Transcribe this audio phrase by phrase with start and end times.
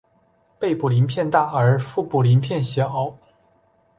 [0.57, 3.15] 背部鳞片大而腹部鳞片小。